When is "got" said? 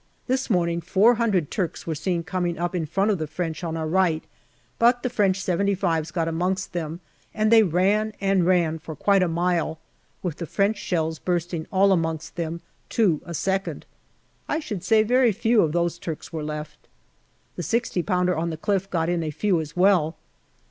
6.11-6.27, 18.89-19.07